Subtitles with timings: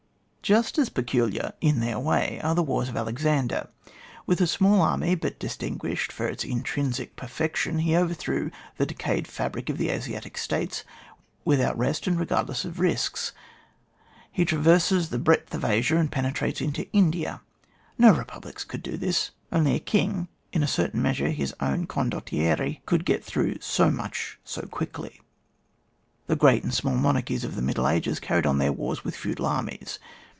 [0.43, 3.69] Just as peculiar in their way are the wars of Alexander.
[4.25, 9.27] With a small army, but distinguished for its intrinsic perfec tion, he overthrew the decayed
[9.27, 10.83] fsu)ric of the Asiatic States;
[11.45, 13.31] without rest, and re gardless of risks,
[14.29, 17.39] he traverses the breadth of Asia, and penetrates into India.
[17.97, 19.31] No republics could do this.
[19.53, 24.37] Only a king, in a certain measure his own condottiere, could get through so much
[24.43, 25.21] so quickly.
[26.27, 29.45] The great and small monarchies of the middle ages carried on their wars with feudal
[29.45, 29.97] armies.